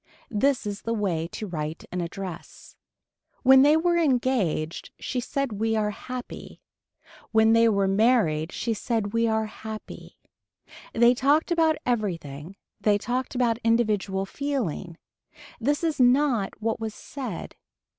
[0.31, 2.75] This is the way to write an address.
[3.43, 6.59] When they were engaged she said we are happy.
[7.31, 10.17] When they were married she said we are happy.
[10.91, 14.97] They talked about everything they talked about individual feeling.
[15.59, 17.55] This is not what was said.